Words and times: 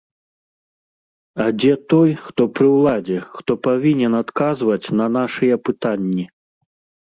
А 1.43 1.49
дзе 1.59 1.73
той, 1.93 2.09
хто 2.25 2.41
пры 2.59 2.67
ўладзе, 2.77 3.19
хто 3.35 3.51
павінен 3.67 4.17
адказваць 4.23 4.87
на 5.03 5.09
нашыя 5.19 5.55
пытанні? 5.71 6.25